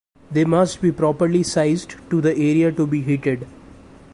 They 0.31 0.45
must 0.45 0.81
be 0.81 0.91
properly 0.91 1.43
sized 1.43 1.93
to 2.09 2.21
the 2.21 2.31
area 2.31 2.71
to 2.71 2.87
be 2.87 3.03
heated. 3.03 3.45